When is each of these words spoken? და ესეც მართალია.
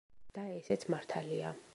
და 0.37 0.45
ესეც 0.53 0.85
მართალია. 0.95 1.57